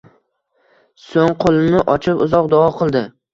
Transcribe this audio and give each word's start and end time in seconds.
Soʻng 1.07 1.33
qoʻlini 1.43 1.83
ochib 1.97 2.25
uzoq 2.27 2.51
duo 2.55 2.65
qildi 2.81 3.05